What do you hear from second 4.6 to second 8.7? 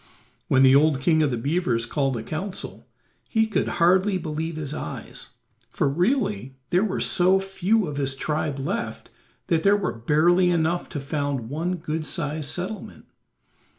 eyes, for really there were so few of his tribe